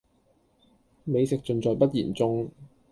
[1.03, 2.49] 美食盡在不言中